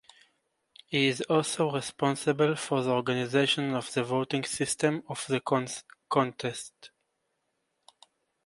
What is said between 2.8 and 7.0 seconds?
the organization of the voting system of the contest.